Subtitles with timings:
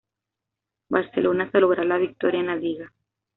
[0.89, 2.91] Barcelona hasta lograr la victoria en la liga.